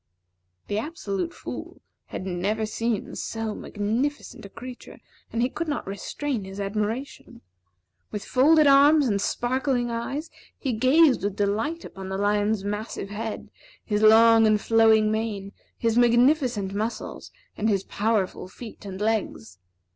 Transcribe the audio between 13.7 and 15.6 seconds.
his long and flowing mane,